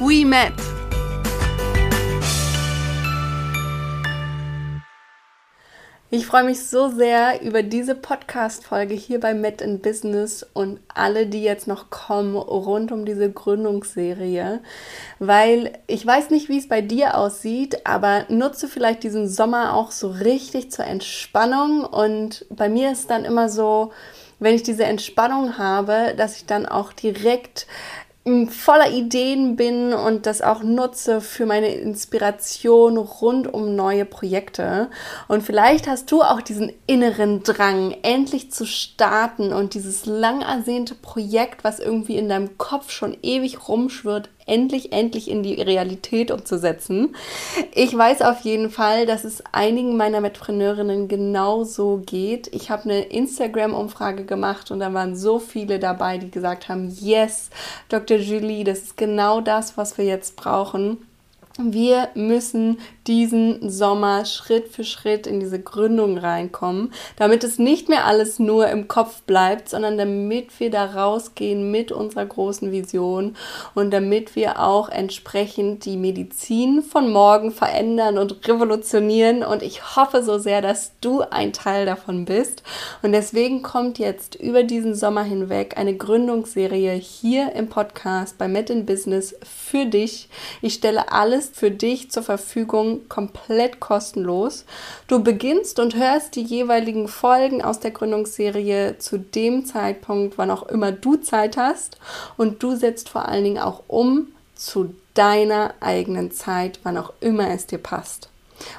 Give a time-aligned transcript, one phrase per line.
[0.00, 0.52] we met.
[6.10, 11.26] Ich freue mich so sehr über diese Podcast-Folge hier bei Met in Business und alle,
[11.26, 14.60] die jetzt noch kommen rund um diese Gründungsserie,
[15.18, 19.90] weil ich weiß nicht, wie es bei dir aussieht, aber nutze vielleicht diesen Sommer auch
[19.90, 23.90] so richtig zur Entspannung und bei mir ist dann immer so,
[24.38, 27.66] wenn ich diese Entspannung habe, dass ich dann auch direkt
[28.48, 34.88] voller Ideen bin und das auch nutze für meine Inspiration rund um neue Projekte.
[35.28, 40.94] Und vielleicht hast du auch diesen inneren Drang, endlich zu starten und dieses lang ersehnte
[40.94, 47.14] Projekt, was irgendwie in deinem Kopf schon ewig rumschwirrt, endlich, endlich in die Realität umzusetzen.
[47.74, 52.54] Ich weiß auf jeden Fall, dass es einigen meiner Mitpreneurinnen genauso geht.
[52.54, 57.50] Ich habe eine Instagram-Umfrage gemacht und da waren so viele dabei, die gesagt haben, yes,
[57.88, 58.18] Dr.
[58.18, 60.98] Julie, das ist genau das, was wir jetzt brauchen.
[61.56, 68.06] Wir müssen diesen Sommer Schritt für Schritt in diese Gründung reinkommen, damit es nicht mehr
[68.06, 73.36] alles nur im Kopf bleibt, sondern damit wir da rausgehen mit unserer großen Vision
[73.74, 79.44] und damit wir auch entsprechend die Medizin von morgen verändern und revolutionieren.
[79.44, 82.64] Und ich hoffe so sehr, dass du ein Teil davon bist.
[83.02, 88.70] Und deswegen kommt jetzt über diesen Sommer hinweg eine Gründungsserie hier im Podcast bei Met
[88.70, 90.28] in Business für dich.
[90.60, 94.64] Ich stelle alles ist für dich zur Verfügung komplett kostenlos.
[95.06, 100.64] Du beginnst und hörst die jeweiligen Folgen aus der Gründungsserie zu dem Zeitpunkt, wann auch
[100.68, 101.98] immer du Zeit hast.
[102.36, 107.50] Und du setzt vor allen Dingen auch um zu deiner eigenen Zeit, wann auch immer
[107.50, 108.28] es dir passt.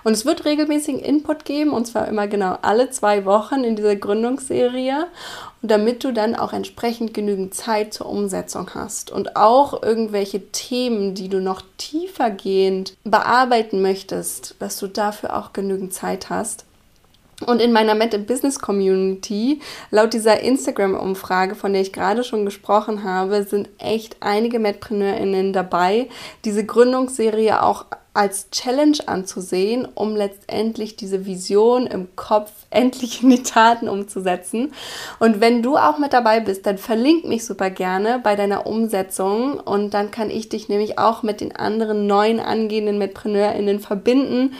[0.03, 3.95] Und es wird regelmäßigen Input geben, und zwar immer genau alle zwei Wochen in dieser
[3.95, 5.07] Gründungsserie,
[5.61, 9.11] damit du dann auch entsprechend genügend Zeit zur Umsetzung hast.
[9.11, 15.93] Und auch irgendwelche Themen, die du noch tiefergehend bearbeiten möchtest, dass du dafür auch genügend
[15.93, 16.65] Zeit hast.
[17.45, 19.59] Und in meiner Met Business Community,
[19.91, 26.07] laut dieser Instagram-Umfrage, von der ich gerade schon gesprochen habe, sind echt einige MedpreneurInnen dabei,
[26.45, 27.85] diese Gründungsserie auch
[28.15, 34.73] als Challenge anzusehen, um letztendlich diese Vision im Kopf endlich in die Taten umzusetzen.
[35.19, 39.59] Und wenn du auch mit dabei bist, dann verlink mich super gerne bei deiner Umsetzung
[39.59, 44.55] und dann kann ich dich nämlich auch mit den anderen neuen angehenden MitpreneurInnen verbinden,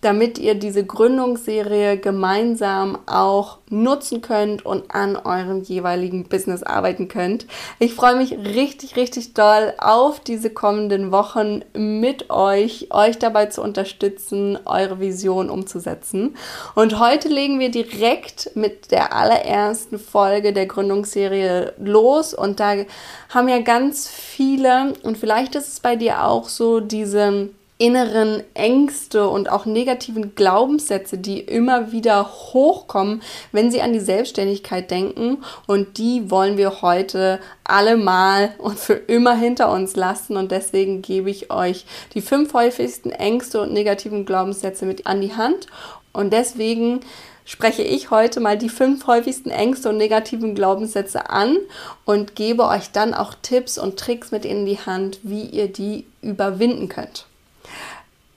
[0.00, 7.46] damit ihr diese Gründungsserie gemeinsam auch nutzen könnt und an eurem jeweiligen Business arbeiten könnt.
[7.78, 13.62] Ich freue mich richtig, richtig doll auf diese kommenden Wochen mit euch, euch dabei zu
[13.62, 16.36] unterstützen, eure Vision umzusetzen.
[16.74, 22.74] Und heute legen wir direkt mit der allerersten Folge der Gründungsserie los und da
[23.28, 29.26] haben ja ganz viele und vielleicht ist es bei dir auch so diese inneren Ängste
[29.26, 35.38] und auch negativen Glaubenssätze, die immer wieder hochkommen, wenn sie an die Selbstständigkeit denken.
[35.66, 40.36] Und die wollen wir heute alle mal und für immer hinter uns lassen.
[40.36, 45.34] Und deswegen gebe ich euch die fünf häufigsten Ängste und negativen Glaubenssätze mit an die
[45.34, 45.66] Hand.
[46.12, 47.00] Und deswegen
[47.46, 51.56] spreche ich heute mal die fünf häufigsten Ängste und negativen Glaubenssätze an
[52.04, 56.04] und gebe euch dann auch Tipps und Tricks mit in die Hand, wie ihr die
[56.20, 57.29] überwinden könnt.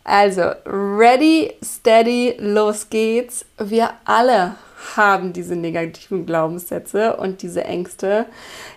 [0.03, 3.46] Also, ready, steady, los geht's.
[3.58, 4.56] Wir alle
[4.97, 8.26] haben diese negativen Glaubenssätze und diese Ängste.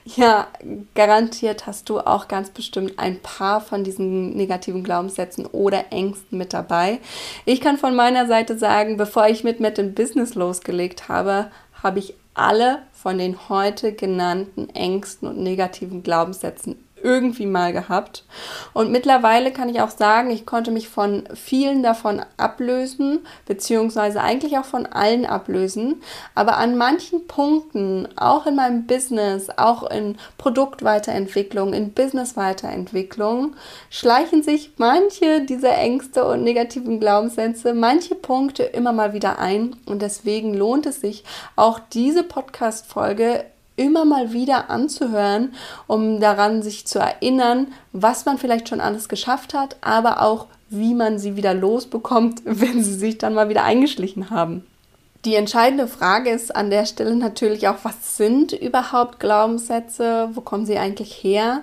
[0.04, 0.46] Ja,
[0.94, 6.52] garantiert hast du auch ganz bestimmt ein paar von diesen negativen Glaubenssätzen oder Ängsten mit
[6.52, 7.00] dabei.
[7.44, 11.50] Ich kann von meiner Seite sagen, bevor ich mit mit dem Business losgelegt habe,
[11.82, 18.24] habe ich alle von den heute genannten Ängsten und negativen Glaubenssätzen irgendwie mal gehabt.
[18.72, 24.58] Und mittlerweile kann ich auch sagen, ich konnte mich von vielen davon ablösen, beziehungsweise eigentlich
[24.58, 26.02] auch von allen ablösen.
[26.34, 33.54] Aber an manchen Punkten, auch in meinem Business, auch in Produktweiterentwicklung, in Businessweiterentwicklung,
[33.90, 39.76] schleichen sich manche dieser Ängste und negativen Glaubenssätze, manche Punkte immer mal wieder ein.
[39.86, 41.24] Und deswegen lohnt es sich,
[41.56, 43.44] auch diese Podcast-Folge
[43.76, 45.54] immer mal wieder anzuhören,
[45.86, 50.94] um daran sich zu erinnern, was man vielleicht schon alles geschafft hat, aber auch wie
[50.94, 54.66] man sie wieder losbekommt, wenn sie sich dann mal wieder eingeschlichen haben.
[55.24, 60.28] Die entscheidende Frage ist an der Stelle natürlich auch, was sind überhaupt Glaubenssätze?
[60.34, 61.62] Wo kommen sie eigentlich her?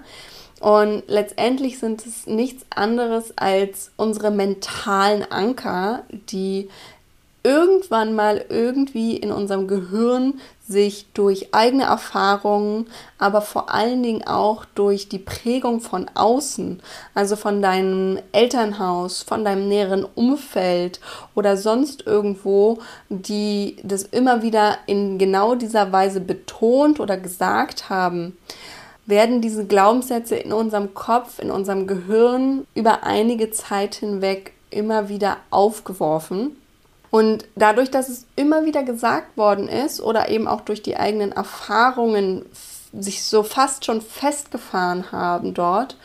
[0.59, 6.69] Und letztendlich sind es nichts anderes als unsere mentalen Anker, die
[7.43, 12.87] irgendwann mal irgendwie in unserem Gehirn sich durch eigene Erfahrungen,
[13.17, 16.81] aber vor allen Dingen auch durch die Prägung von außen,
[17.13, 21.01] also von deinem Elternhaus, von deinem näheren Umfeld
[21.35, 22.79] oder sonst irgendwo,
[23.09, 28.37] die das immer wieder in genau dieser Weise betont oder gesagt haben,
[29.05, 35.37] werden diese Glaubenssätze in unserem Kopf, in unserem Gehirn über einige Zeit hinweg immer wieder
[35.49, 36.55] aufgeworfen
[37.13, 41.31] und dadurch, dass es immer wieder gesagt worden ist oder eben auch durch die eigenen
[41.31, 42.43] Erfahrungen
[42.91, 45.95] sich so fast schon festgefahren haben dort,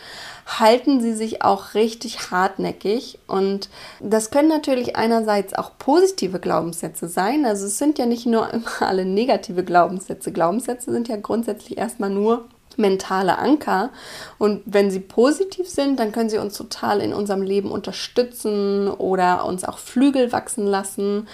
[0.46, 3.20] halten sie sich auch richtig hartnäckig.
[3.26, 3.70] Und
[4.00, 7.46] das können natürlich einerseits auch positive Glaubenssätze sein.
[7.46, 10.31] Also es sind ja nicht nur immer alle negative Glaubenssätze.
[10.31, 13.90] Glaubenssätze sind ja grundsätzlich erstmal nur mentale Anker.
[14.38, 19.44] Und wenn sie positiv sind, dann können sie uns total in unserem Leben unterstützen oder
[19.44, 21.28] uns auch Flügel wachsen lassen.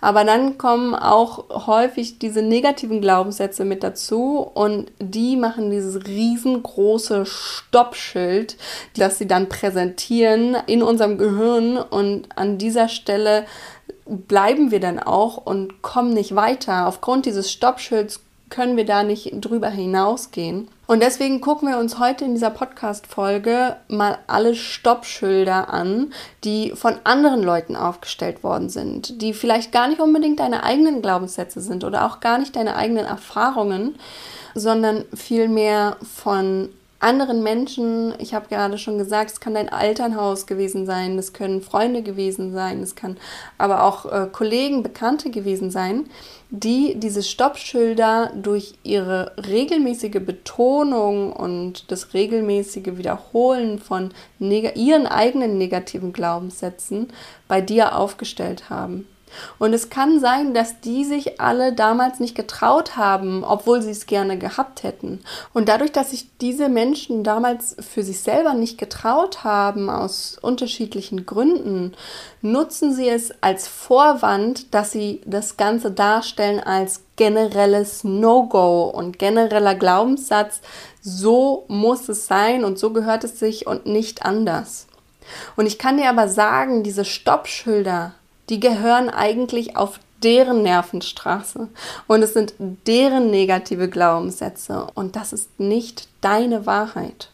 [0.00, 7.26] Aber dann kommen auch häufig diese negativen Glaubenssätze mit dazu und die machen dieses riesengroße
[7.26, 8.56] Stoppschild,
[8.96, 13.46] das sie dann präsentieren in unserem Gehirn und an dieser Stelle
[14.08, 16.86] bleiben wir dann auch und kommen nicht weiter.
[16.86, 20.68] Aufgrund dieses Stoppschilds können wir da nicht drüber hinausgehen.
[20.86, 26.12] Und deswegen gucken wir uns heute in dieser Podcast-Folge mal alle Stoppschilder an,
[26.44, 31.60] die von anderen Leuten aufgestellt worden sind, die vielleicht gar nicht unbedingt deine eigenen Glaubenssätze
[31.60, 33.96] sind oder auch gar nicht deine eigenen Erfahrungen,
[34.54, 40.84] sondern vielmehr von anderen Menschen, ich habe gerade schon gesagt, es kann dein Elternhaus gewesen
[40.84, 43.16] sein, es können Freunde gewesen sein, es kann
[43.56, 46.10] aber auch äh, Kollegen, Bekannte gewesen sein,
[46.50, 54.10] die diese Stoppschilder durch ihre regelmäßige Betonung und das regelmäßige Wiederholen von
[54.40, 57.12] ihren eigenen negativen Glaubenssätzen
[57.46, 59.06] bei dir aufgestellt haben.
[59.58, 64.06] Und es kann sein, dass die sich alle damals nicht getraut haben, obwohl sie es
[64.06, 65.20] gerne gehabt hätten.
[65.54, 71.26] Und dadurch, dass sich diese Menschen damals für sich selber nicht getraut haben, aus unterschiedlichen
[71.26, 71.94] Gründen,
[72.42, 79.74] nutzen sie es als Vorwand, dass sie das Ganze darstellen als generelles No-Go und genereller
[79.74, 80.60] Glaubenssatz,
[81.02, 84.86] so muss es sein und so gehört es sich und nicht anders.
[85.56, 88.14] Und ich kann dir aber sagen, diese Stoppschilder,
[88.48, 91.68] die gehören eigentlich auf deren Nervenstraße
[92.06, 97.30] und es sind deren negative Glaubenssätze und das ist nicht deine Wahrheit.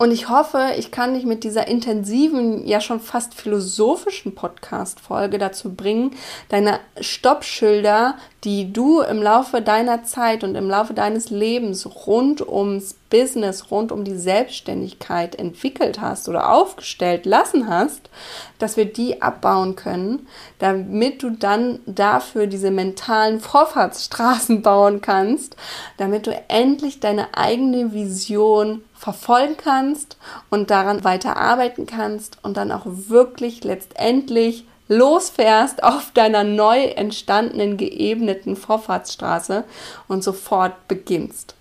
[0.00, 5.74] Und ich hoffe, ich kann dich mit dieser intensiven, ja schon fast philosophischen Podcast-Folge dazu
[5.74, 6.16] bringen,
[6.48, 12.94] deine Stoppschilder, die du im Laufe deiner Zeit und im Laufe deines Lebens rund ums
[13.10, 18.08] Business, rund um die Selbstständigkeit entwickelt hast oder aufgestellt lassen hast,
[18.58, 20.26] dass wir die abbauen können,
[20.60, 25.56] damit du dann dafür diese mentalen Vorfahrtsstraßen bauen kannst,
[25.98, 30.18] damit du endlich deine eigene Vision verfolgen kannst
[30.50, 37.78] und daran weiter arbeiten kannst und dann auch wirklich letztendlich losfährst auf deiner neu entstandenen
[37.78, 39.64] geebneten Vorfahrtsstraße
[40.06, 41.54] und sofort beginnst.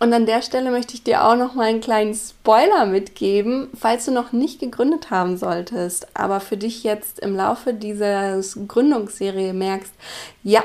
[0.00, 4.04] Und an der Stelle möchte ich dir auch noch mal einen kleinen Spoiler mitgeben, falls
[4.04, 9.94] du noch nicht gegründet haben solltest, aber für dich jetzt im Laufe dieser Gründungsserie merkst,
[10.42, 10.62] ja,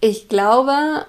[0.00, 1.04] ich glaube,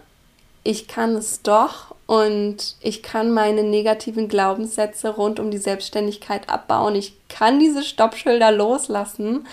[0.65, 6.95] ich kann es doch und ich kann meine negativen Glaubenssätze rund um die Selbstständigkeit abbauen.
[6.95, 9.47] Ich kann diese Stoppschilder loslassen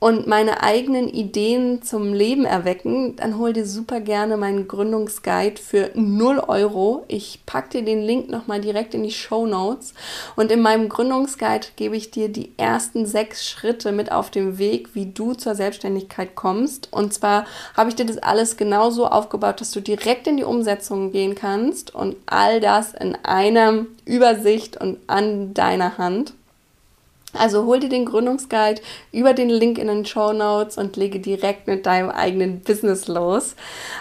[0.00, 5.90] und meine eigenen Ideen zum Leben erwecken, dann hol dir super gerne meinen Gründungsguide für
[5.94, 7.04] 0 Euro.
[7.06, 9.92] Ich packe dir den Link nochmal direkt in die Show Notes.
[10.36, 14.94] Und in meinem Gründungsguide gebe ich dir die ersten sechs Schritte mit auf dem Weg,
[14.94, 16.90] wie du zur Selbstständigkeit kommst.
[16.90, 17.44] Und zwar
[17.76, 21.94] habe ich dir das alles genauso aufgebaut, dass du direkt in die Umsetzung gehen kannst
[21.94, 26.32] und all das in einer Übersicht und an deiner Hand.
[27.32, 28.82] Also hol dir den Gründungsguide
[29.12, 33.54] über den Link in den Show Notes und lege direkt mit deinem eigenen Business los.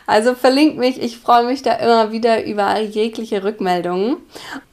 [0.08, 4.18] Also verlink mich, ich freue mich da immer wieder über jegliche Rückmeldungen.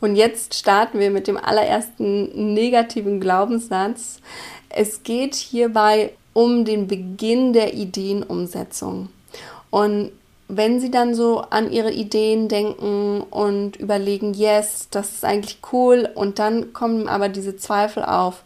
[0.01, 4.21] Und jetzt starten wir mit dem allerersten negativen Glaubenssatz.
[4.71, 9.11] Es geht hierbei um den Beginn der Ideenumsetzung.
[9.71, 10.13] Und
[10.49, 16.09] wenn sie dann so an ihre Ideen denken und überlegen, yes, das ist eigentlich cool,
[16.15, 18.43] und dann kommen aber diese Zweifel auf,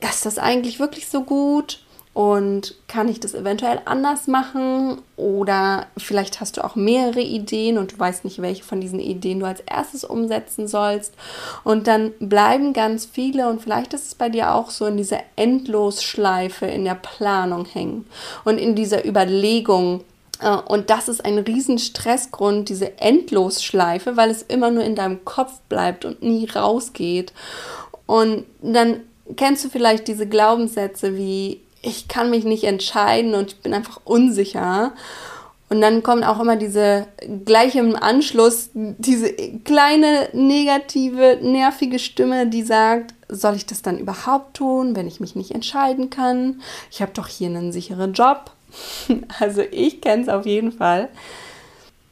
[0.00, 1.80] ist das eigentlich wirklich so gut?
[2.12, 5.02] Und kann ich das eventuell anders machen?
[5.18, 9.40] Oder vielleicht hast du auch mehrere Ideen und du weißt nicht, welche von diesen Ideen
[9.40, 11.12] du als erstes umsetzen sollst.
[11.62, 15.20] Und dann bleiben ganz viele und vielleicht ist es bei dir auch so in dieser
[15.36, 18.06] Endlosschleife in der Planung hängen
[18.46, 20.02] und in dieser Überlegung,
[20.66, 25.60] und das ist ein riesen Stressgrund, diese Endlosschleife, weil es immer nur in deinem Kopf
[25.68, 27.32] bleibt und nie rausgeht.
[28.04, 29.00] Und dann
[29.36, 34.00] kennst du vielleicht diese Glaubenssätze wie ich kann mich nicht entscheiden und ich bin einfach
[34.04, 34.92] unsicher.
[35.68, 37.06] Und dann kommt auch immer diese
[37.44, 39.32] gleich im Anschluss diese
[39.64, 45.34] kleine negative, nervige Stimme, die sagt, soll ich das dann überhaupt tun, wenn ich mich
[45.34, 46.60] nicht entscheiden kann?
[46.90, 48.52] Ich habe doch hier einen sicheren Job.
[49.40, 51.08] Also ich kenne es auf jeden Fall.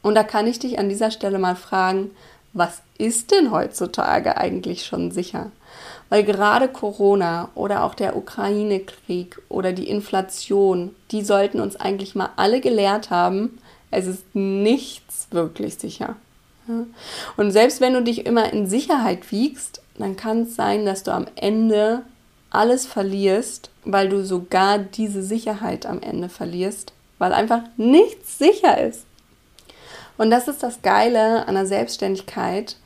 [0.01, 2.11] Und da kann ich dich an dieser Stelle mal fragen,
[2.53, 5.51] was ist denn heutzutage eigentlich schon sicher?
[6.09, 12.29] Weil gerade Corona oder auch der Ukraine-Krieg oder die Inflation, die sollten uns eigentlich mal
[12.35, 13.57] alle gelehrt haben,
[13.91, 16.15] es ist nichts wirklich sicher.
[17.37, 21.11] Und selbst wenn du dich immer in Sicherheit wiegst, dann kann es sein, dass du
[21.11, 22.03] am Ende
[22.55, 29.05] alles verlierst, weil du sogar diese Sicherheit am Ende verlierst, weil einfach nichts sicher ist.
[30.17, 32.77] Und das ist das Geile an der Selbstständigkeit,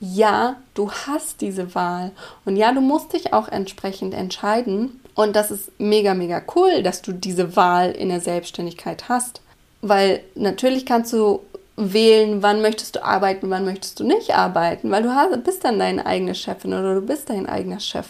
[0.00, 2.12] ja, du hast diese Wahl.
[2.44, 5.00] Und ja, du musst dich auch entsprechend entscheiden.
[5.14, 9.40] Und das ist mega, mega cool, dass du diese Wahl in der Selbstständigkeit hast.
[9.80, 11.40] Weil natürlich kannst du
[11.76, 16.06] wählen, wann möchtest du arbeiten, wann möchtest du nicht arbeiten, weil du bist dann deine
[16.06, 18.06] eigene Chefin oder du bist dein eigener Chef.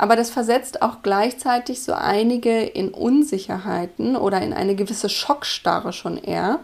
[0.00, 6.16] Aber das versetzt auch gleichzeitig so einige in Unsicherheiten oder in eine gewisse Schockstarre schon
[6.16, 6.60] eher,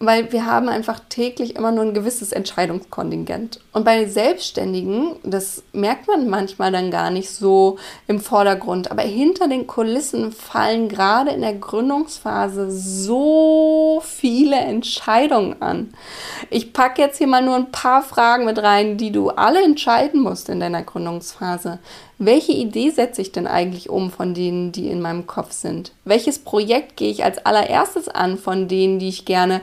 [0.00, 3.60] weil wir haben einfach täglich immer nur ein gewisses Entscheidungskontingent.
[3.72, 9.48] Und bei Selbstständigen, das merkt man manchmal dann gar nicht so im Vordergrund, aber hinter
[9.48, 15.94] den Kulissen fallen gerade in der Gründungsphase so viele Entscheidungen an.
[16.50, 20.20] Ich packe jetzt hier mal nur ein paar Fragen mit rein, die du alle entscheiden
[20.20, 21.78] musst in deiner Gründungsphase.
[22.18, 25.92] Welche Idee setze ich denn eigentlich um von denen, die in meinem Kopf sind?
[26.04, 29.60] Welches Projekt gehe ich als allererstes an von denen, die ich gerne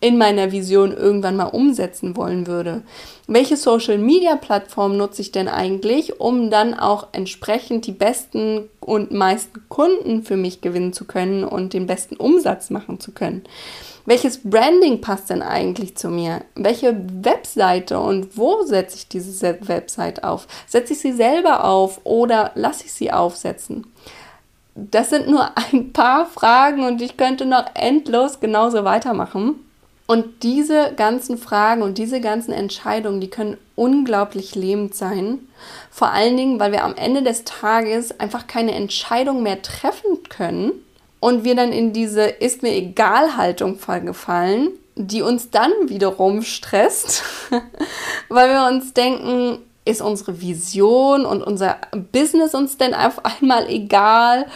[0.00, 2.82] in meiner Vision irgendwann mal umsetzen wollen würde?
[3.28, 10.24] Welche Social-Media-Plattform nutze ich denn eigentlich, um dann auch entsprechend die besten und meisten Kunden
[10.24, 13.44] für mich gewinnen zu können und den besten Umsatz machen zu können?
[14.04, 16.42] Welches Branding passt denn eigentlich zu mir?
[16.54, 20.48] Welche Webseite und wo setze ich diese Website auf?
[20.66, 23.86] Setze ich sie selber auf oder lasse ich sie aufsetzen?
[24.74, 29.56] Das sind nur ein paar Fragen und ich könnte noch endlos genauso weitermachen.
[30.08, 35.38] Und diese ganzen Fragen und diese ganzen Entscheidungen, die können unglaublich lähmend sein.
[35.90, 40.72] Vor allen Dingen, weil wir am Ende des Tages einfach keine Entscheidung mehr treffen können,
[41.22, 47.22] und wir dann in diese ist mir egal Haltung gefallen, die uns dann wiederum stresst,
[48.28, 51.76] weil wir uns denken, ist unsere Vision und unser
[52.10, 54.46] Business uns denn auf einmal egal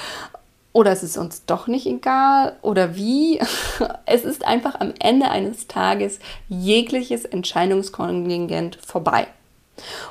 [0.72, 3.38] oder ist es uns doch nicht egal oder wie?
[4.04, 6.18] Es ist einfach am Ende eines Tages
[6.48, 9.28] jegliches Entscheidungskontingent vorbei.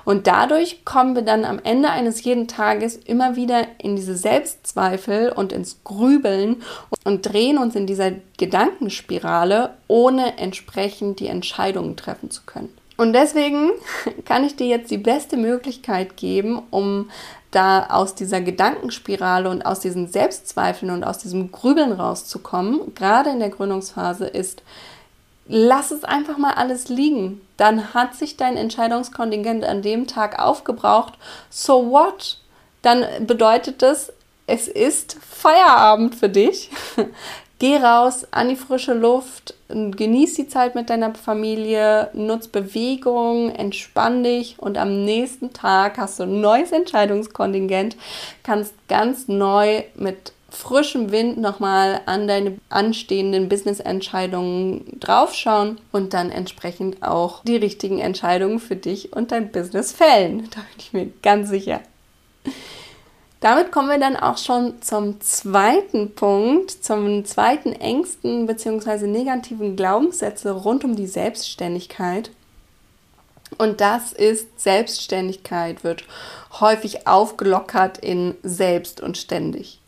[0.03, 5.31] Und dadurch kommen wir dann am Ende eines jeden Tages immer wieder in diese Selbstzweifel
[5.31, 6.63] und ins Grübeln
[7.03, 12.75] und drehen uns in dieser Gedankenspirale, ohne entsprechend die Entscheidungen treffen zu können.
[12.97, 13.71] Und deswegen
[14.25, 17.09] kann ich dir jetzt die beste Möglichkeit geben, um
[17.51, 23.39] da aus dieser Gedankenspirale und aus diesen Selbstzweifeln und aus diesem Grübeln rauszukommen, gerade in
[23.39, 24.61] der Gründungsphase, ist,
[25.47, 27.41] lass es einfach mal alles liegen.
[27.57, 31.13] Dann hat sich dein Entscheidungskontingent an dem Tag aufgebraucht.
[31.49, 32.39] So what?
[32.81, 34.11] Dann bedeutet das,
[34.47, 36.69] es ist Feierabend für dich.
[37.57, 44.25] Geh raus an die frische Luft, genieß die Zeit mit deiner Familie, nutz Bewegung, entspann
[44.25, 47.95] dich und am nächsten Tag hast du ein neues Entscheidungskontingent,
[48.43, 57.03] kannst ganz neu mit frischem Wind nochmal an deine anstehenden Business-Entscheidungen draufschauen und dann entsprechend
[57.03, 60.49] auch die richtigen Entscheidungen für dich und dein Business fällen.
[60.55, 61.81] Da bin ich mir ganz sicher.
[63.41, 69.05] Damit kommen wir dann auch schon zum zweiten Punkt, zum zweiten engsten bzw.
[69.05, 72.31] negativen Glaubenssätze rund um die Selbstständigkeit.
[73.57, 76.05] Und das ist Selbstständigkeit wird
[76.59, 79.79] häufig aufgelockert in selbst und ständig.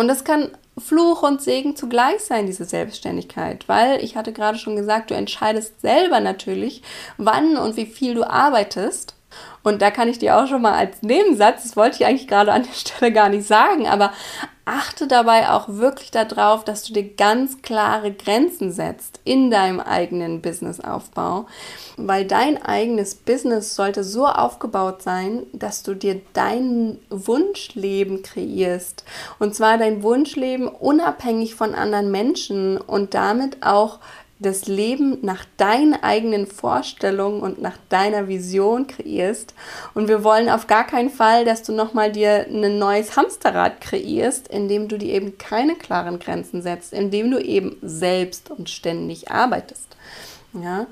[0.00, 4.74] Und das kann Fluch und Segen zugleich sein, diese Selbstständigkeit, weil ich hatte gerade schon
[4.74, 6.80] gesagt, du entscheidest selber natürlich,
[7.18, 9.14] wann und wie viel du arbeitest.
[9.62, 12.52] Und da kann ich dir auch schon mal als Nebensatz, das wollte ich eigentlich gerade
[12.52, 14.12] an der Stelle gar nicht sagen, aber
[14.70, 20.42] achte dabei auch wirklich darauf, dass du dir ganz klare Grenzen setzt in deinem eigenen
[20.42, 21.46] Businessaufbau,
[21.96, 29.04] weil dein eigenes Business sollte so aufgebaut sein, dass du dir dein Wunschleben kreierst.
[29.40, 33.98] Und zwar dein Wunschleben unabhängig von anderen Menschen und damit auch
[34.40, 39.54] das Leben nach deinen eigenen Vorstellungen und nach deiner Vision kreierst.
[39.94, 44.48] Und wir wollen auf gar keinen Fall, dass du nochmal dir ein neues Hamsterrad kreierst,
[44.48, 49.96] indem du dir eben keine klaren Grenzen setzt, indem du eben selbst und ständig arbeitest.
[50.54, 50.86] Ja,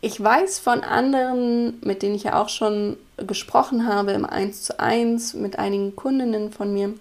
[0.00, 4.78] ich weiß von anderen, mit denen ich ja auch schon gesprochen habe im 1 zu
[4.78, 6.94] 1 mit einigen Kundinnen von mir,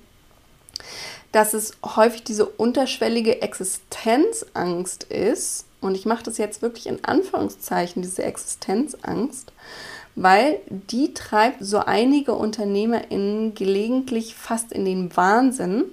[1.31, 8.01] dass es häufig diese unterschwellige Existenzangst ist, und ich mache das jetzt wirklich in Anführungszeichen,
[8.01, 9.51] diese Existenzangst,
[10.15, 15.85] weil die treibt so einige UnternehmerInnen gelegentlich fast in den Wahnsinn,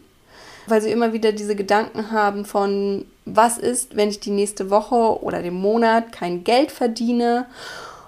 [0.66, 5.22] weil sie immer wieder diese Gedanken haben von, was ist, wenn ich die nächste Woche
[5.22, 7.46] oder den Monat kein Geld verdiene?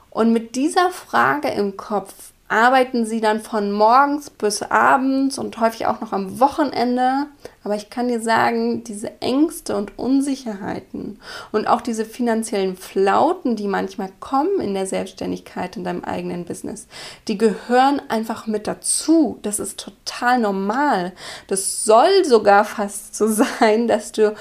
[0.09, 5.86] Und mit dieser Frage im Kopf arbeiten sie dann von morgens bis abends und häufig
[5.86, 7.26] auch noch am Wochenende.
[7.64, 11.18] Aber ich kann dir sagen, diese Ängste und Unsicherheiten
[11.50, 16.86] und auch diese finanziellen Flauten, die manchmal kommen in der Selbstständigkeit in deinem eigenen Business,
[17.26, 19.38] die gehören einfach mit dazu.
[19.42, 21.12] Das ist total normal.
[21.48, 23.26] Das soll sogar fast so
[23.58, 24.34] sein, dass du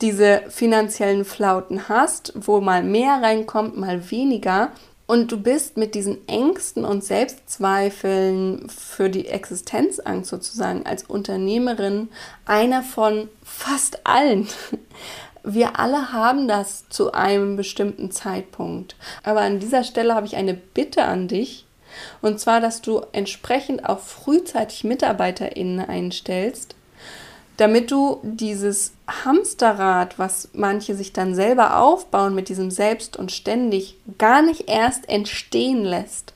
[0.00, 4.72] diese finanziellen Flauten hast, wo mal mehr reinkommt, mal weniger.
[5.06, 12.08] Und du bist mit diesen Ängsten und Selbstzweifeln für die Existenzangst sozusagen als Unternehmerin
[12.46, 14.48] einer von fast allen.
[15.44, 18.94] Wir alle haben das zu einem bestimmten Zeitpunkt.
[19.24, 21.66] Aber an dieser Stelle habe ich eine Bitte an dich.
[22.22, 26.76] Und zwar, dass du entsprechend auch frühzeitig MitarbeiterInnen einstellst,
[27.56, 28.92] damit du dieses
[29.24, 35.08] Hamsterrad, was manche sich dann selber aufbauen mit diesem Selbst und ständig, gar nicht erst
[35.08, 36.34] entstehen lässt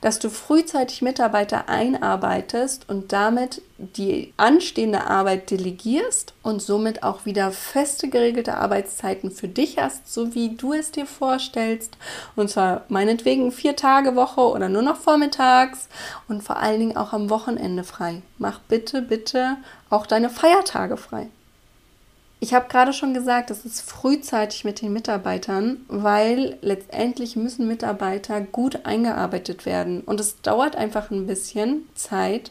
[0.00, 7.50] dass du frühzeitig Mitarbeiter einarbeitest und damit die anstehende Arbeit delegierst und somit auch wieder
[7.50, 11.96] feste geregelte Arbeitszeiten für dich hast, so wie du es dir vorstellst.
[12.36, 15.88] Und zwar meinetwegen vier Tage Woche oder nur noch vormittags
[16.28, 18.22] und vor allen Dingen auch am Wochenende frei.
[18.38, 19.56] Mach bitte, bitte
[19.90, 21.28] auch deine Feiertage frei.
[22.40, 28.40] Ich habe gerade schon gesagt, das ist frühzeitig mit den Mitarbeitern, weil letztendlich müssen Mitarbeiter
[28.42, 30.02] gut eingearbeitet werden.
[30.02, 32.50] Und es dauert einfach ein bisschen Zeit,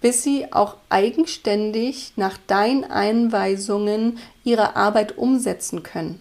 [0.00, 6.20] bis sie auch eigenständig nach deinen Einweisungen ihre Arbeit umsetzen können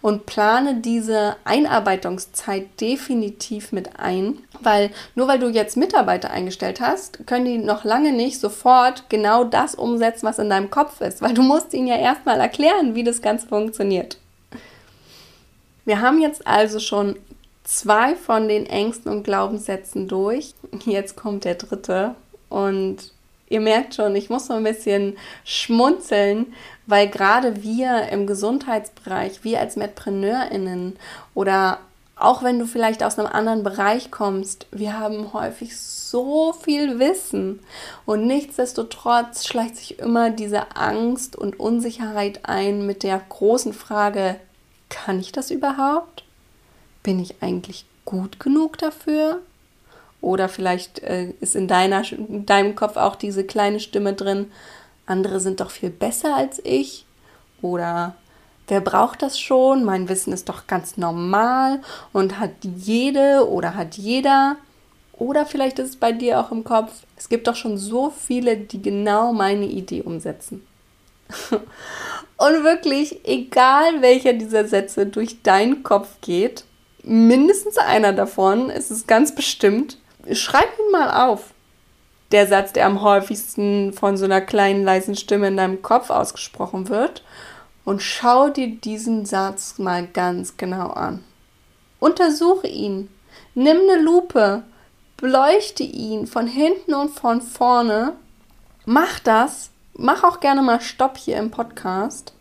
[0.00, 7.26] und plane diese Einarbeitungszeit definitiv mit ein, weil nur weil du jetzt Mitarbeiter eingestellt hast,
[7.26, 11.34] können die noch lange nicht sofort genau das umsetzen, was in deinem Kopf ist, weil
[11.34, 14.18] du musst ihnen ja erstmal erklären, wie das Ganze funktioniert.
[15.84, 17.16] Wir haben jetzt also schon
[17.64, 20.54] zwei von den Ängsten und Glaubenssätzen durch.
[20.84, 22.14] Jetzt kommt der dritte
[22.48, 23.12] und
[23.48, 26.54] ihr merkt schon, ich muss so ein bisschen schmunzeln,
[26.86, 30.96] weil gerade wir im Gesundheitsbereich, wir als MedpreneurInnen
[31.34, 31.78] oder
[32.16, 37.60] auch wenn du vielleicht aus einem anderen Bereich kommst, wir haben häufig so viel Wissen
[38.06, 44.36] und nichtsdestotrotz schleicht sich immer diese Angst und Unsicherheit ein mit der großen Frage,
[44.88, 46.24] kann ich das überhaupt?
[47.02, 49.40] Bin ich eigentlich gut genug dafür?
[50.20, 54.52] Oder vielleicht äh, ist in, deiner, in deinem Kopf auch diese kleine Stimme drin,
[55.12, 57.06] andere sind doch viel besser als ich.
[57.60, 58.16] Oder
[58.66, 59.84] wer braucht das schon?
[59.84, 61.80] Mein Wissen ist doch ganz normal
[62.12, 64.56] und hat jede oder hat jeder.
[65.12, 68.56] Oder vielleicht ist es bei dir auch im Kopf, es gibt doch schon so viele,
[68.56, 70.66] die genau meine Idee umsetzen.
[71.50, 76.64] und wirklich, egal welcher dieser Sätze durch deinen Kopf geht,
[77.02, 79.98] mindestens einer davon ist es ganz bestimmt,
[80.32, 81.52] schreib ihn mal auf.
[82.32, 86.88] Der Satz, der am häufigsten von so einer kleinen leisen Stimme in deinem Kopf ausgesprochen
[86.88, 87.22] wird.
[87.84, 91.22] Und schau dir diesen Satz mal ganz genau an.
[92.00, 93.08] Untersuche ihn.
[93.54, 94.62] Nimm eine Lupe.
[95.18, 98.14] Beleuchte ihn von hinten und von vorne.
[98.86, 99.70] Mach das.
[99.94, 102.32] Mach auch gerne mal Stopp hier im Podcast.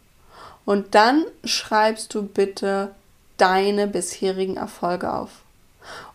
[0.63, 2.95] Und dann schreibst du bitte
[3.37, 5.41] deine bisherigen Erfolge auf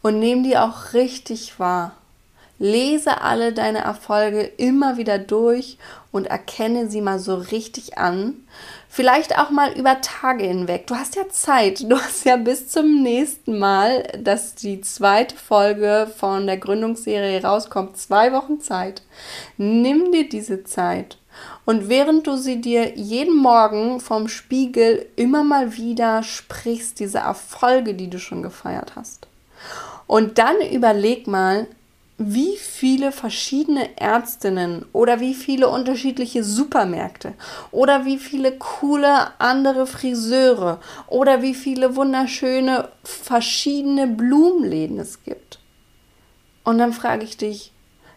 [0.03, 1.93] und nimm die auch richtig wahr.
[2.59, 5.77] Lese alle deine Erfolge immer wieder durch
[6.11, 8.35] und erkenne sie mal so richtig an.
[8.89, 10.87] Vielleicht auch mal über Tage hinweg.
[10.87, 11.83] Du hast ja Zeit.
[11.91, 17.99] Du hast ja bis zum nächsten Mal, dass die zweite Folge von der Gründungsserie rauskommt,
[17.99, 19.03] zwei Wochen Zeit.
[19.59, 21.19] Nimm dir diese Zeit.
[21.67, 27.93] Und während du sie dir jeden Morgen vom Spiegel immer mal wieder sprichst, diese Erfolge,
[27.93, 29.27] die du schon gefeiert hast.
[30.07, 31.67] Und dann überleg mal,
[32.19, 37.35] wie viele verschiedene Ärztinnen oder wie viele unterschiedliche Supermärkte
[37.73, 45.59] oder wie viele coole andere Friseure oder wie viele wunderschöne verschiedene Blumenläden es gibt.
[46.65, 47.73] Und dann frage ich dich,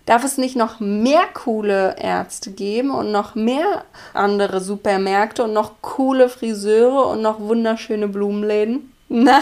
[0.05, 3.83] darf es nicht noch mehr coole Ärzte geben und noch mehr
[4.13, 8.93] andere Supermärkte und noch coole Friseure und noch wunderschöne Blumenläden?
[9.09, 9.41] Na,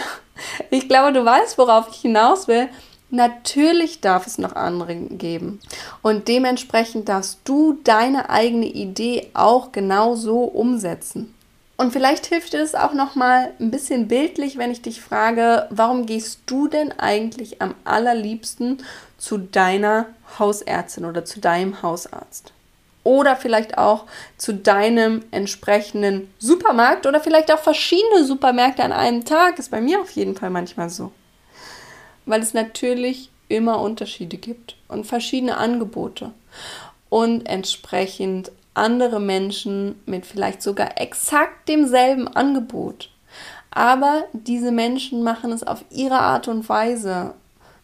[0.71, 2.69] ich glaube, du weißt, worauf ich hinaus will.
[3.09, 5.59] Natürlich darf es noch andere geben.
[6.01, 11.33] Und dementsprechend darfst du deine eigene Idee auch genau so umsetzen.
[11.77, 16.07] Und vielleicht hilft das auch noch mal ein bisschen bildlich, wenn ich dich frage, warum
[16.07, 18.83] gehst du denn eigentlich am allerliebsten
[19.17, 20.07] zu deiner
[20.39, 22.51] Hausärztin oder zu deinem Hausarzt?
[23.03, 24.05] Oder vielleicht auch
[24.37, 29.59] zu deinem entsprechenden Supermarkt oder vielleicht auch verschiedene Supermärkte an einem Tag.
[29.59, 31.11] Ist bei mir auf jeden Fall manchmal so
[32.27, 36.31] weil es natürlich immer Unterschiede gibt und verschiedene Angebote
[37.09, 43.09] und entsprechend andere Menschen mit vielleicht sogar exakt demselben Angebot.
[43.71, 47.33] Aber diese Menschen machen es auf ihre Art und Weise.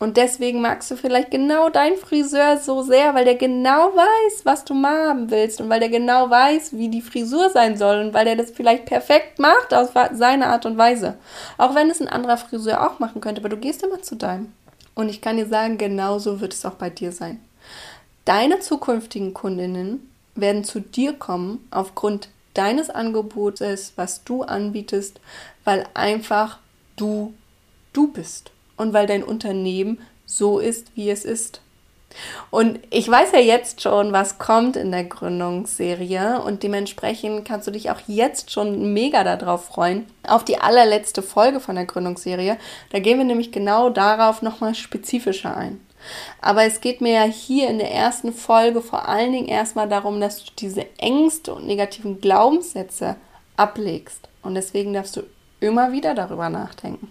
[0.04, 4.66] Und deswegen magst du vielleicht genau deinen Friseur so sehr, weil der genau weiß, was
[4.66, 8.26] du haben willst und weil der genau weiß, wie die Frisur sein soll und weil
[8.26, 11.18] der das vielleicht perfekt macht aus seiner Art und Weise.
[11.58, 14.52] Auch wenn es ein anderer Friseur auch machen könnte, aber du gehst immer zu deinem.
[14.94, 17.40] Und ich kann dir sagen, genauso wird es auch bei dir sein.
[18.26, 25.22] Deine zukünftigen Kundinnen werden zu dir kommen aufgrund deines Angebotes, was du anbietest,
[25.64, 26.60] weil einfach
[26.98, 27.34] du
[27.94, 31.62] du bist und weil dein Unternehmen so ist, wie es ist.
[32.52, 37.72] Und ich weiß ja jetzt schon, was kommt in der Gründungsserie und dementsprechend kannst du
[37.72, 42.58] dich auch jetzt schon mega darauf freuen, auf die allerletzte Folge von der Gründungsserie.
[42.92, 45.82] Da gehen wir nämlich genau darauf nochmal spezifischer ein.
[46.42, 50.20] Aber es geht mir ja hier in der ersten Folge vor allen Dingen erstmal darum,
[50.20, 53.16] dass du diese Ängste und negativen Glaubenssätze
[53.56, 54.28] ablegst.
[54.42, 55.22] Und deswegen darfst du
[55.62, 57.10] immer wieder darüber nachdenken.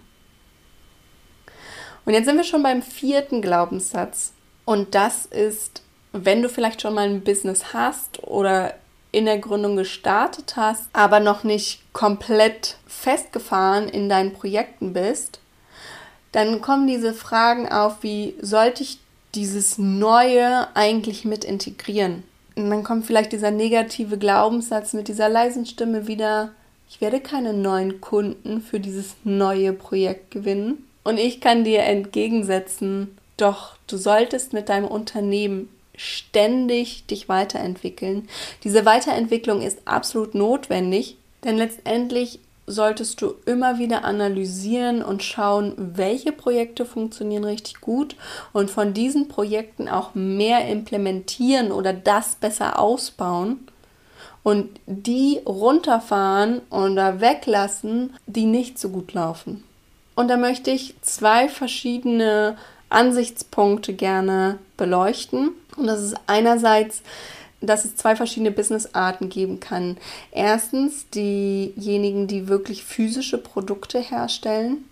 [2.04, 4.32] Und jetzt sind wir schon beim vierten Glaubenssatz.
[4.64, 8.74] Und das ist, wenn du vielleicht schon mal ein Business hast oder
[9.12, 15.38] in der Gründung gestartet hast, aber noch nicht komplett festgefahren in deinen Projekten bist,
[16.32, 18.98] dann kommen diese Fragen auf, wie sollte ich
[19.34, 22.24] dieses Neue eigentlich mit integrieren?
[22.56, 26.52] Und dann kommt vielleicht dieser negative Glaubenssatz mit dieser leisen Stimme wieder,
[26.88, 30.86] ich werde keine neuen Kunden für dieses neue Projekt gewinnen.
[31.04, 38.28] Und ich kann dir entgegensetzen, doch du solltest mit deinem Unternehmen ständig dich weiterentwickeln.
[38.64, 46.32] Diese Weiterentwicklung ist absolut notwendig, denn letztendlich solltest du immer wieder analysieren und schauen, welche
[46.32, 48.16] Projekte funktionieren richtig gut
[48.52, 53.66] und von diesen Projekten auch mehr implementieren oder das besser ausbauen
[54.42, 59.64] und die runterfahren oder weglassen, die nicht so gut laufen.
[60.14, 62.56] Und da möchte ich zwei verschiedene
[62.88, 65.50] Ansichtspunkte gerne beleuchten.
[65.76, 67.02] Und das ist einerseits,
[67.62, 69.96] dass es zwei verschiedene Businessarten geben kann.
[70.32, 74.84] Erstens diejenigen, die wirklich physische Produkte herstellen.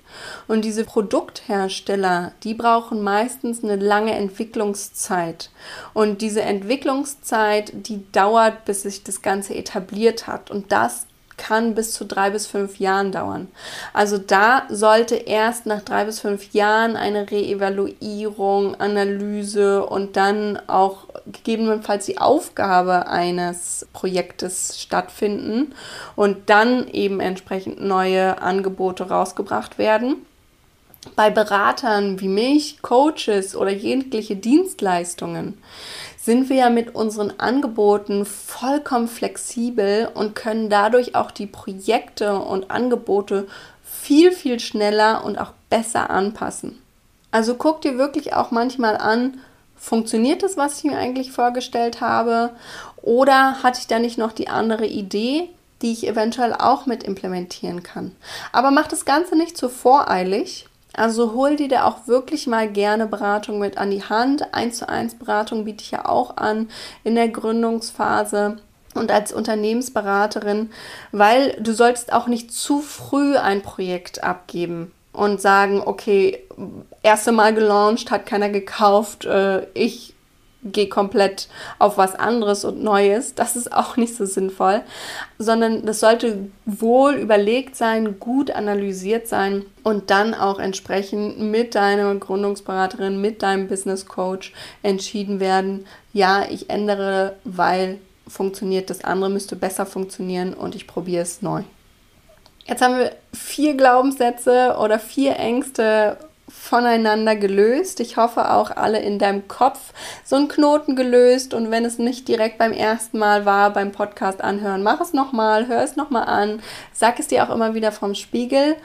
[0.49, 5.51] Und diese Produkthersteller, die brauchen meistens eine lange Entwicklungszeit.
[5.95, 10.51] Und diese Entwicklungszeit, die dauert, bis sich das Ganze etabliert hat.
[10.51, 11.07] Und das
[11.41, 13.49] kann bis zu drei bis fünf Jahren dauern.
[13.95, 21.07] Also da sollte erst nach drei bis fünf Jahren eine Reevaluierung, Analyse und dann auch
[21.27, 25.75] gegebenenfalls die Aufgabe eines Projektes stattfinden
[26.15, 30.17] und dann eben entsprechend neue Angebote rausgebracht werden.
[31.17, 35.57] Bei Beratern wie mich, Coaches oder jegliche Dienstleistungen
[36.23, 42.71] sind wir ja mit unseren Angeboten vollkommen flexibel und können dadurch auch die Projekte und
[42.71, 43.49] Angebote
[43.83, 46.79] viel, viel schneller und auch besser anpassen.
[47.31, 49.41] Also guck dir wirklich auch manchmal an,
[49.77, 52.51] funktioniert das, was ich mir eigentlich vorgestellt habe?
[53.01, 55.49] Oder hatte ich da nicht noch die andere Idee,
[55.81, 58.15] die ich eventuell auch mit implementieren kann?
[58.53, 63.07] Aber mach das Ganze nicht zu voreilig, Also hol dir da auch wirklich mal gerne
[63.07, 64.55] Beratung mit an die Hand.
[64.55, 66.69] Eins zu eins Beratung biete ich ja auch an
[67.05, 68.59] in der Gründungsphase
[68.95, 70.71] und als Unternehmensberaterin,
[71.13, 76.43] weil du sollst auch nicht zu früh ein Projekt abgeben und sagen, okay,
[77.03, 80.15] erste Mal gelauncht, hat keiner gekauft, äh, ich
[80.65, 83.35] gehe komplett auf was anderes und Neues.
[83.35, 84.83] Das ist auch nicht so sinnvoll,
[85.39, 92.15] sondern das sollte wohl überlegt sein, gut analysiert sein und dann auch entsprechend mit deiner
[92.15, 99.57] Gründungsberaterin, mit deinem Business Coach entschieden werden, ja, ich ändere, weil funktioniert das andere müsste
[99.57, 101.63] besser funktionieren und ich probiere es neu.
[102.67, 106.17] Jetzt haben wir vier Glaubenssätze oder vier Ängste
[106.51, 108.01] voneinander gelöst.
[108.01, 109.93] Ich hoffe auch alle in deinem Kopf
[110.25, 114.43] so einen Knoten gelöst und wenn es nicht direkt beim ersten Mal war beim Podcast
[114.43, 116.61] anhören, mach es nochmal, hör es nochmal an,
[116.93, 118.77] sag es dir auch immer wieder vom Spiegel.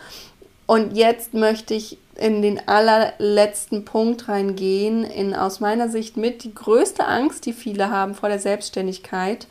[0.67, 6.55] Und jetzt möchte ich in den allerletzten Punkt reingehen, in aus meiner Sicht mit die
[6.55, 9.47] größte Angst, die viele haben vor der Selbstständigkeit.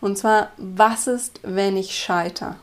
[0.00, 2.56] Und zwar, was ist, wenn ich scheitere?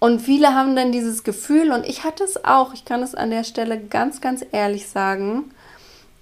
[0.00, 3.30] Und viele haben dann dieses Gefühl, und ich hatte es auch, ich kann es an
[3.30, 5.52] der Stelle ganz, ganz ehrlich sagen,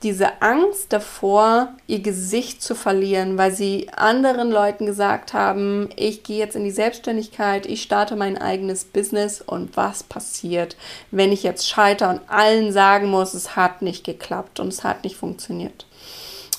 [0.03, 6.39] diese Angst davor, ihr Gesicht zu verlieren, weil sie anderen Leuten gesagt haben, ich gehe
[6.39, 10.77] jetzt in die Selbstständigkeit, ich starte mein eigenes Business und was passiert,
[11.11, 15.05] wenn ich jetzt scheitere und allen sagen muss, es hat nicht geklappt und es hat
[15.05, 15.87] nicht funktioniert.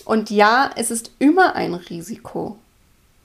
[0.05, 2.57] Und ja, es ist immer ein Risiko.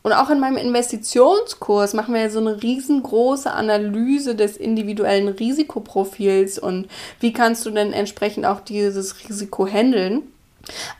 [0.04, 6.58] Und auch in meinem Investitionskurs machen wir ja so eine riesengroße Analyse des individuellen Risikoprofils
[6.58, 6.88] und
[7.20, 10.22] wie kannst du denn entsprechend auch dieses Risiko handeln.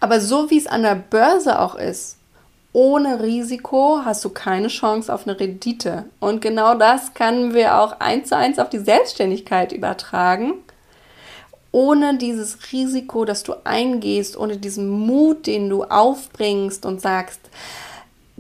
[0.01, 2.17] Aber so wie es an der Börse auch ist,
[2.73, 6.07] ohne Risiko hast du keine Chance auf eine Rendite.
[6.19, 10.55] Und genau das können wir auch eins zu eins auf die Selbstständigkeit übertragen.
[11.73, 17.41] Ohne dieses Risiko, das du eingehst, ohne diesen Mut, den du aufbringst und sagst,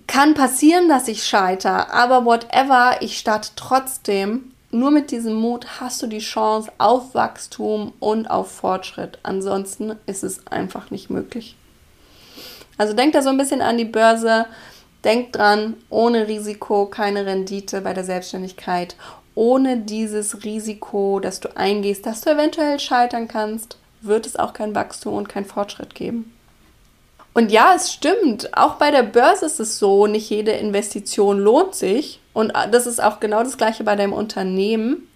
[0.06, 4.52] kann passieren, dass ich scheitere, aber whatever, ich starte trotzdem.
[4.70, 9.18] Nur mit diesem Mut hast du die Chance auf Wachstum und auf Fortschritt.
[9.22, 11.56] Ansonsten ist es einfach nicht möglich.
[12.76, 14.46] Also denk da so ein bisschen an die Börse.
[15.04, 18.96] Denk dran, ohne Risiko keine Rendite bei der Selbstständigkeit.
[19.36, 24.74] Ohne dieses Risiko, dass du eingehst, dass du eventuell scheitern kannst, wird es auch kein
[24.74, 26.33] Wachstum und kein Fortschritt geben.
[27.34, 28.56] Und ja, es stimmt.
[28.56, 32.20] Auch bei der Börse ist es so, nicht jede Investition lohnt sich.
[32.32, 35.08] Und das ist auch genau das gleiche bei deinem Unternehmen.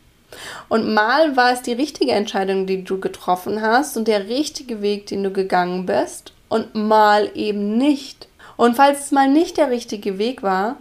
[0.68, 5.07] Und mal war es die richtige Entscheidung, die du getroffen hast und der richtige Weg,
[5.07, 6.33] den du gegangen bist.
[6.48, 8.28] Und mal eben nicht.
[8.57, 10.76] Und falls es mal nicht der richtige Weg war,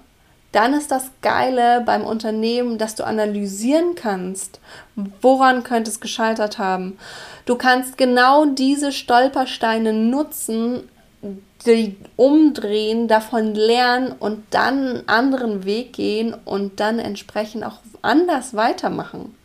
[0.52, 4.60] dann ist das Geile beim Unternehmen, dass du analysieren kannst,
[5.22, 6.98] woran könnte es gescheitert haben.
[7.46, 10.90] Du kannst genau diese Stolpersteine nutzen,
[11.66, 18.54] die umdrehen, davon lernen und dann einen anderen Weg gehen und dann entsprechend auch anders
[18.54, 19.36] weitermachen.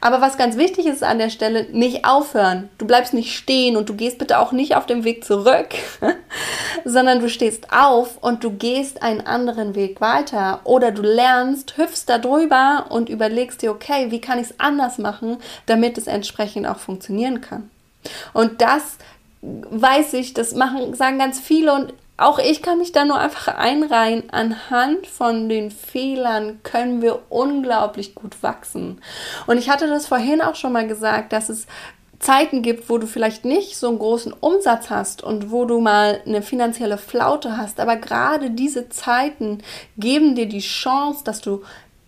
[0.00, 2.68] Aber was ganz wichtig ist an der Stelle, nicht aufhören.
[2.78, 5.68] Du bleibst nicht stehen und du gehst bitte auch nicht auf dem Weg zurück,
[6.84, 12.06] sondern du stehst auf und du gehst einen anderen Weg weiter oder du lernst, hüpfst
[12.06, 16.66] da drüber und überlegst dir, okay, wie kann ich es anders machen, damit es entsprechend
[16.66, 17.70] auch funktionieren kann.
[18.32, 18.98] Und das
[19.42, 23.48] weiß ich, das machen, sagen ganz viele und auch ich kann mich da nur einfach
[23.48, 24.30] einreihen.
[24.30, 29.00] Anhand von den Fehlern können wir unglaublich gut wachsen.
[29.46, 31.66] Und ich hatte das vorhin auch schon mal gesagt, dass es
[32.22, 36.20] Zeiten gibt, wo du vielleicht nicht so einen großen Umsatz hast und wo du mal
[36.24, 37.80] eine finanzielle Flaute hast.
[37.80, 39.58] Aber gerade diese Zeiten
[39.96, 41.62] geben dir die Chance, dass du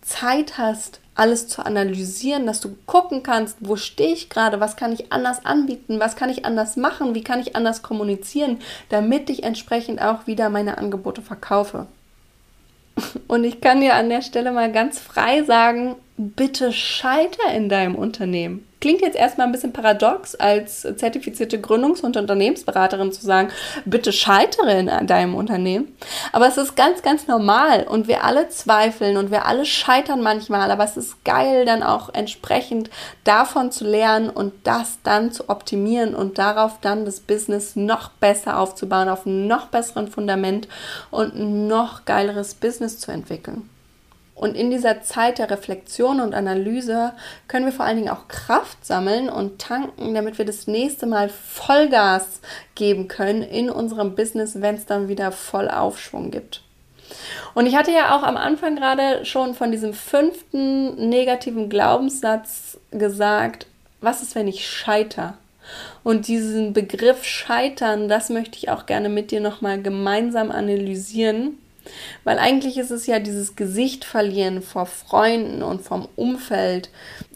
[0.05, 4.91] Zeit hast, alles zu analysieren, dass du gucken kannst, wo stehe ich gerade, was kann
[4.93, 9.43] ich anders anbieten, was kann ich anders machen, wie kann ich anders kommunizieren, damit ich
[9.43, 11.87] entsprechend auch wieder meine Angebote verkaufe.
[13.27, 17.95] Und ich kann dir an der Stelle mal ganz frei sagen, bitte scheiter in deinem
[17.95, 18.67] Unternehmen.
[18.85, 23.49] Klingt jetzt erstmal ein bisschen paradox, als zertifizierte Gründungs- und Unternehmensberaterin zu sagen,
[23.83, 25.97] bitte scheitere in deinem Unternehmen.
[26.31, 30.69] Aber es ist ganz, ganz normal und wir alle zweifeln und wir alle scheitern manchmal,
[30.69, 32.91] aber es ist geil, dann auch entsprechend
[33.23, 38.59] davon zu lernen und das dann zu optimieren und darauf dann das Business noch besser
[38.59, 40.67] aufzubauen, auf einem noch besseren Fundament
[41.09, 43.67] und ein noch geileres Business zu entwickeln.
[44.35, 47.13] Und in dieser Zeit der Reflexion und Analyse
[47.47, 51.29] können wir vor allen Dingen auch Kraft sammeln und tanken, damit wir das nächste Mal
[51.29, 52.41] Vollgas
[52.75, 56.61] geben können in unserem Business, wenn es dann wieder voll Aufschwung gibt.
[57.53, 63.67] Und ich hatte ja auch am Anfang gerade schon von diesem fünften negativen Glaubenssatz gesagt,
[64.01, 65.37] Was ist, wenn ich scheiter?
[66.03, 71.57] Und diesen Begriff Scheitern, das möchte ich auch gerne mit dir nochmal gemeinsam analysieren.
[72.23, 76.89] Weil eigentlich ist es ja dieses Gesicht verlieren vor Freunden und vom Umfeld,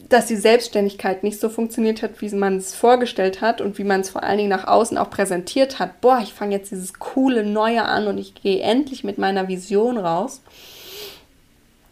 [0.09, 4.01] dass die Selbstständigkeit nicht so funktioniert hat, wie man es vorgestellt hat und wie man
[4.01, 6.01] es vor allen Dingen nach außen auch präsentiert hat.
[6.01, 9.97] Boah, ich fange jetzt dieses coole Neue an und ich gehe endlich mit meiner Vision
[9.97, 10.41] raus.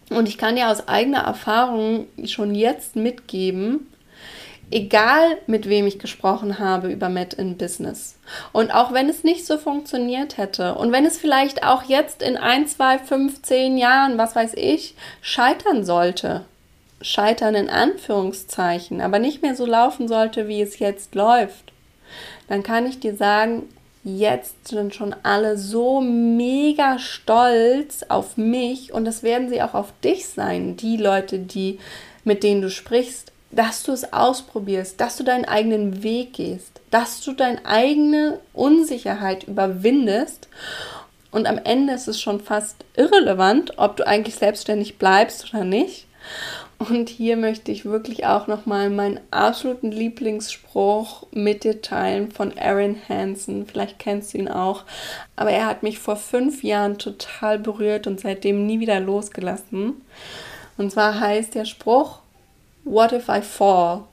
[0.10, 3.88] Und ich kann dir aus eigener Erfahrung schon jetzt mitgeben,
[4.72, 8.18] egal mit wem ich gesprochen habe über Met in Business.
[8.52, 12.38] Und auch wenn es nicht so funktioniert hätte und wenn es vielleicht auch jetzt in
[12.38, 16.44] ein, zwei, fünf, zehn Jahren, was weiß ich, scheitern sollte,
[17.02, 21.72] scheitern in Anführungszeichen, aber nicht mehr so laufen sollte, wie es jetzt läuft,
[22.50, 23.70] dann kann ich dir sagen,
[24.04, 29.94] jetzt sind schon alle so mega stolz auf mich und das werden sie auch auf
[30.04, 31.80] dich sein, die Leute, die
[32.24, 37.22] mit denen du sprichst, dass du es ausprobierst, dass du deinen eigenen Weg gehst, dass
[37.22, 40.48] du deine eigene Unsicherheit überwindest
[41.32, 46.08] und am Ende ist es schon fast irrelevant, ob du eigentlich selbstständig bleibst oder nicht.
[46.80, 52.96] Und hier möchte ich wirklich auch nochmal meinen absoluten Lieblingsspruch mit dir teilen von Aaron
[53.10, 53.66] Hansen.
[53.66, 54.84] Vielleicht kennst du ihn auch.
[55.36, 60.02] Aber er hat mich vor fünf Jahren total berührt und seitdem nie wieder losgelassen.
[60.78, 62.20] Und zwar heißt der Spruch,
[62.90, 64.06] What if I fall?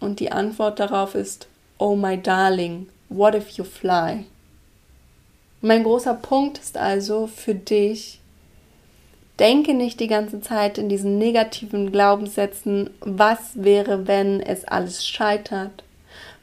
[0.00, 1.46] Und die Antwort darauf ist,
[1.78, 4.24] Oh my darling, what if you fly?
[5.60, 8.20] Mein großer Punkt ist also für dich,
[9.38, 15.82] Denke nicht die ganze Zeit in diesen negativen Glaubenssätzen, was wäre, wenn es alles scheitert,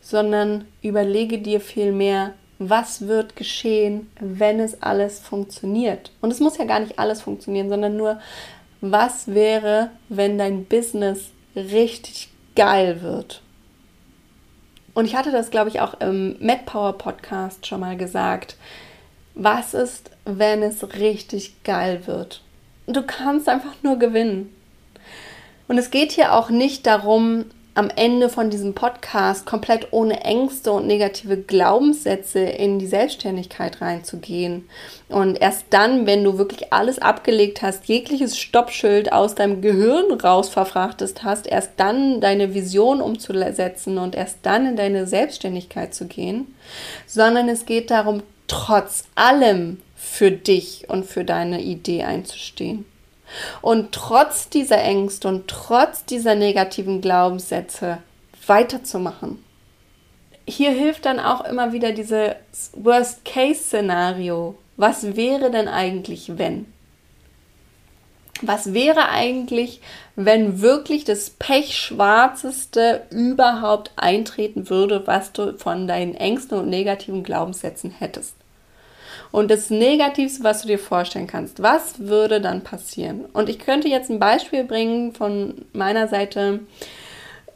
[0.02, 6.12] sondern überlege dir vielmehr, was wird geschehen, wenn es alles funktioniert.
[6.20, 8.20] Und es muss ja gar nicht alles funktionieren, sondern nur,
[8.82, 13.42] was wäre, wenn dein Business richtig geil wird.
[14.94, 18.58] Und ich hatte das, glaube ich, auch im MedPower Podcast schon mal gesagt.
[19.36, 22.42] Was ist, wenn es richtig geil wird?
[22.88, 24.54] du kannst einfach nur gewinnen.
[25.68, 30.74] Und es geht hier auch nicht darum, am Ende von diesem Podcast komplett ohne Ängste
[30.74, 34.68] und negative Glaubenssätze in die Selbstständigkeit reinzugehen.
[35.08, 40.50] Und erst dann, wenn du wirklich alles abgelegt hast, jegliches Stoppschild aus deinem Gehirn raus
[40.50, 46.54] verfrachtest hast, erst dann deine Vision umzusetzen und erst dann in deine Selbstständigkeit zu gehen,
[47.08, 52.86] sondern es geht darum, trotz allem für dich und für deine Idee einzustehen.
[53.62, 58.00] Und trotz dieser Ängste und trotz dieser negativen Glaubenssätze
[58.48, 59.44] weiterzumachen.
[60.48, 62.36] Hier hilft dann auch immer wieder dieses
[62.74, 64.56] Worst-Case-Szenario.
[64.76, 66.66] Was wäre denn eigentlich, wenn?
[68.42, 69.82] Was wäre eigentlich,
[70.16, 77.92] wenn wirklich das Pechschwarzeste überhaupt eintreten würde, was du von deinen Ängsten und negativen Glaubenssätzen
[77.92, 78.36] hättest?
[79.32, 81.62] Und das Negativste, was du dir vorstellen kannst.
[81.62, 83.26] Was würde dann passieren?
[83.34, 86.60] Und ich könnte jetzt ein Beispiel bringen von meiner Seite.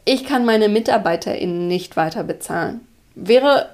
[0.04, 2.80] Ich kann meine MitarbeiterInnen nicht weiter bezahlen.
[3.14, 3.70] Wäre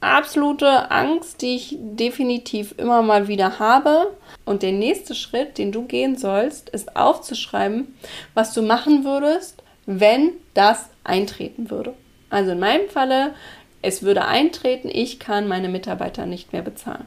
[0.00, 4.12] absolute Angst, die ich definitiv immer mal wieder habe.
[4.44, 7.96] Und der nächste Schritt, den du gehen sollst, ist aufzuschreiben,
[8.34, 11.94] was du machen würdest, wenn das eintreten würde.
[12.28, 13.34] Also in meinem Falle,
[13.82, 17.06] es würde eintreten, ich kann meine Mitarbeiter nicht mehr bezahlen.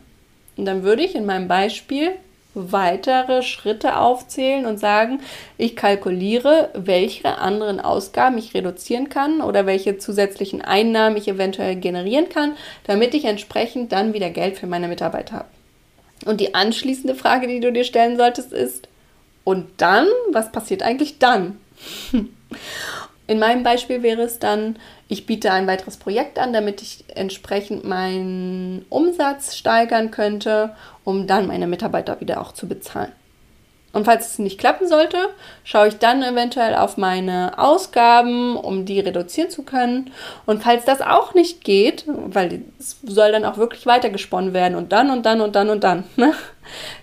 [0.60, 2.12] Und dann würde ich in meinem Beispiel
[2.54, 5.22] weitere Schritte aufzählen und sagen,
[5.58, 12.28] ich kalkuliere, welche anderen Ausgaben ich reduzieren kann oder welche zusätzlichen Einnahmen ich eventuell generieren
[12.28, 15.50] kann, damit ich entsprechend dann wieder Geld für meine Mitarbeiter habe.
[16.26, 18.90] Und die anschließende Frage, die du dir stellen solltest, ist,
[19.46, 21.58] und dann, was passiert eigentlich dann?
[23.30, 27.84] In meinem Beispiel wäre es dann, ich biete ein weiteres Projekt an, damit ich entsprechend
[27.84, 33.12] meinen Umsatz steigern könnte, um dann meine Mitarbeiter wieder auch zu bezahlen.
[33.92, 35.18] Und falls es nicht klappen sollte,
[35.64, 40.12] schaue ich dann eventuell auf meine Ausgaben, um die reduzieren zu können.
[40.46, 44.92] Und falls das auch nicht geht, weil es soll dann auch wirklich weitergesponnen werden und
[44.92, 46.34] dann und dann und dann und dann, ne?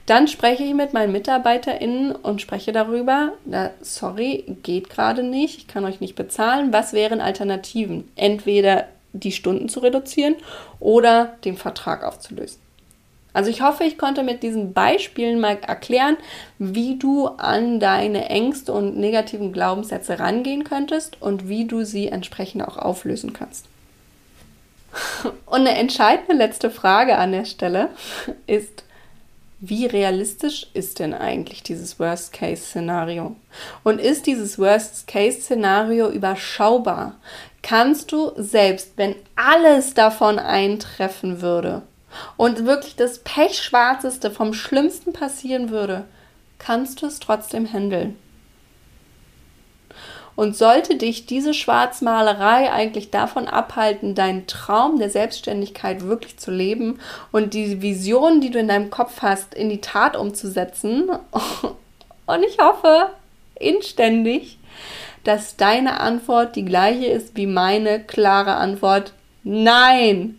[0.07, 5.67] dann spreche ich mit meinen MitarbeiterInnen und spreche darüber, na, sorry, geht gerade nicht, ich
[5.67, 6.73] kann euch nicht bezahlen.
[6.73, 8.09] Was wären Alternativen?
[8.15, 10.37] Entweder die Stunden zu reduzieren
[10.79, 12.66] oder den Vertrag aufzulösen.
[13.37, 16.17] Also ich hoffe, ich konnte mit diesen Beispielen mal erklären,
[16.59, 22.67] wie du an deine Ängste und negativen Glaubenssätze rangehen könntest und wie du sie entsprechend
[22.67, 23.67] auch auflösen kannst.
[25.45, 27.91] Und eine entscheidende letzte Frage an der Stelle
[28.47, 28.85] ist,
[29.61, 33.37] wie realistisch ist denn eigentlich dieses Worst-Case-Szenario?
[33.85, 37.17] Und ist dieses Worst-Case-Szenario überschaubar?
[37.63, 41.83] Kannst du selbst, wenn alles davon eintreffen würde
[42.37, 46.05] und wirklich das Pechschwarzeste vom Schlimmsten passieren würde,
[46.59, 48.17] kannst du es trotzdem handeln?
[50.37, 56.99] Und sollte dich diese Schwarzmalerei eigentlich davon abhalten, deinen Traum der Selbstständigkeit wirklich zu leben
[57.33, 61.11] und die Vision, die du in deinem Kopf hast, in die Tat umzusetzen?
[62.27, 63.11] Und ich hoffe
[63.55, 64.59] inständig,
[65.23, 69.13] dass deine Antwort die gleiche ist wie meine klare Antwort.
[69.45, 70.39] Nein!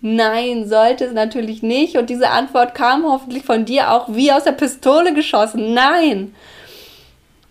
[0.00, 1.96] Nein, sollte es natürlich nicht.
[1.96, 5.74] Und diese Antwort kam hoffentlich von dir auch wie aus der Pistole geschossen.
[5.74, 6.34] Nein!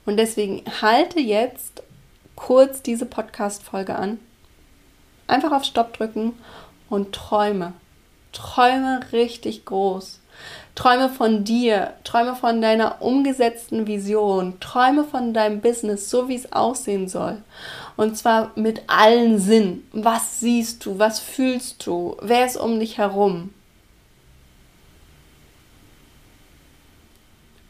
[0.06, 1.84] Und deswegen halte jetzt
[2.36, 4.20] kurz diese Podcast-Folge an.
[5.28, 6.34] Einfach auf Stopp drücken
[6.90, 7.74] und träume.
[8.32, 10.22] Träume richtig groß.
[10.76, 16.54] Träume von dir, träume von deiner umgesetzten Vision, träume von deinem Business, so wie es
[16.54, 17.42] aussehen soll.
[17.98, 19.88] Und zwar mit allen Sinnen.
[19.92, 21.00] Was siehst du?
[21.00, 22.16] Was fühlst du?
[22.22, 23.54] Wer ist um dich herum?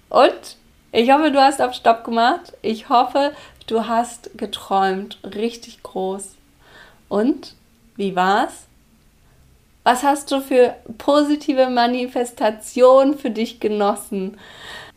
[0.09, 0.57] Und
[0.91, 2.53] ich hoffe, du hast auf Stopp gemacht.
[2.61, 3.31] Ich hoffe,
[3.67, 6.35] du hast geträumt, richtig groß.
[7.07, 7.55] Und
[7.95, 8.67] wie war's?
[9.83, 14.37] Was hast du für positive Manifestation für dich genossen?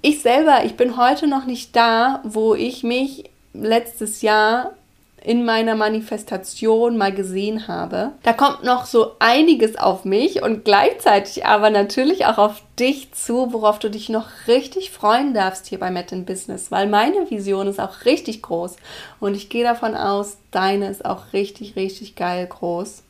[0.02, 4.74] Ich selber, ich bin heute noch nicht da, wo ich mich letztes Jahr
[5.22, 8.12] in meiner Manifestation mal gesehen habe.
[8.22, 13.52] Da kommt noch so einiges auf mich und gleichzeitig aber natürlich auch auf dich zu,
[13.52, 17.66] worauf du dich noch richtig freuen darfst hier bei Met in Business, weil meine Vision
[17.66, 18.76] ist auch richtig groß
[19.20, 23.02] und ich gehe davon aus, deine ist auch richtig, richtig geil groß.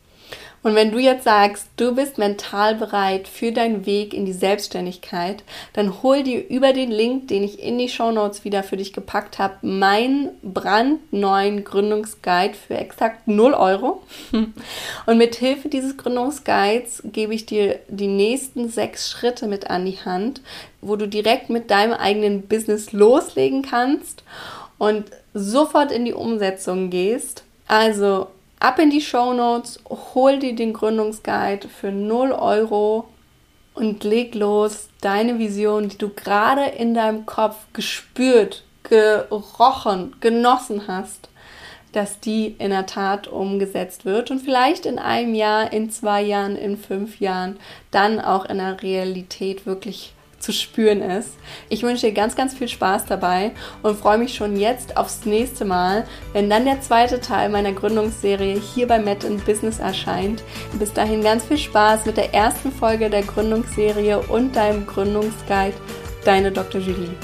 [0.63, 5.43] Und wenn du jetzt sagst, du bist mental bereit für deinen Weg in die Selbstständigkeit,
[5.73, 8.93] dann hol dir über den Link, den ich in die Show Notes wieder für dich
[8.93, 14.03] gepackt habe, meinen brandneuen Gründungsguide für exakt 0 Euro.
[15.07, 19.99] Und mit Hilfe dieses Gründungsguides gebe ich dir die nächsten sechs Schritte mit an die
[20.05, 20.43] Hand,
[20.83, 24.25] wo du direkt mit deinem eigenen Business loslegen kannst
[24.77, 27.45] und sofort in die Umsetzung gehst.
[27.67, 28.29] Also
[28.61, 29.81] ab in die Show Notes,
[30.15, 33.09] hol dir den Gründungsguide für 0 Euro
[33.75, 41.31] und leg los, deine Vision, die du gerade in deinem Kopf gespürt, gerochen, genossen hast,
[41.93, 46.57] dass die in der Tat umgesetzt wird und vielleicht in einem Jahr, in zwei Jahren,
[46.57, 47.59] in fünf Jahren
[47.91, 51.35] dann auch in der Realität wirklich zu spüren ist.
[51.69, 55.65] Ich wünsche dir ganz, ganz viel Spaß dabei und freue mich schon jetzt aufs nächste
[55.65, 60.43] Mal, wenn dann der zweite Teil meiner Gründungsserie hier bei Met in Business erscheint.
[60.79, 65.77] Bis dahin ganz viel Spaß mit der ersten Folge der Gründungsserie und deinem Gründungsguide.
[66.25, 66.81] Deine Dr.
[66.81, 67.15] Julie.